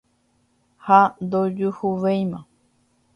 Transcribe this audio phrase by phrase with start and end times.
[0.85, 2.39] Ha ndojuhuvéima.